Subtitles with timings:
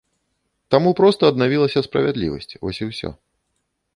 [0.75, 3.09] Таму проста аднавілася справядлівасць, вось і ўсё.